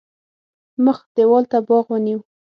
مخ 0.85 0.97
دېوال 1.15 1.43
ته 1.51 1.57
باغ 1.67 1.85
ونیو. 1.91 2.19